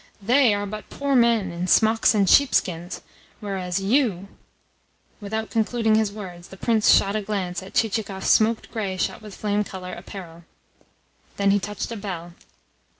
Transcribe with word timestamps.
THEY 0.23 0.55
are 0.55 0.65
but 0.65 0.89
poor 0.89 1.15
men 1.15 1.51
in 1.51 1.67
smocks 1.67 2.15
and 2.15 2.27
sheepskins, 2.27 3.01
whereas 3.39 3.79
YOU" 3.79 4.29
Without 5.21 5.51
concluding 5.51 5.93
his 5.93 6.11
words, 6.11 6.47
the 6.47 6.57
Prince 6.57 6.91
shot 6.91 7.15
a 7.15 7.21
glance 7.21 7.61
at 7.61 7.75
Chichikov's 7.75 8.25
smoked 8.27 8.71
grey 8.71 8.97
shot 8.97 9.21
with 9.21 9.35
flame 9.37 9.63
colour 9.63 9.93
apparel. 9.93 10.43
Then 11.37 11.51
he 11.51 11.59
touched 11.59 11.91
a 11.91 11.97
bell. 11.97 12.33